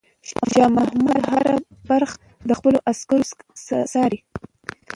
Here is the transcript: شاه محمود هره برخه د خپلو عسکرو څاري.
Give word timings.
شاه 0.51 0.67
محمود 0.77 1.23
هره 1.31 1.55
برخه 1.89 2.17
د 2.47 2.49
خپلو 2.59 2.77
عسکرو 2.89 3.23
څاري. 3.93 4.19